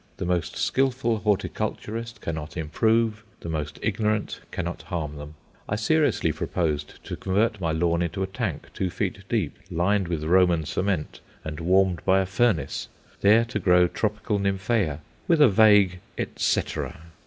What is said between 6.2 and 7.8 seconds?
proposed to convert my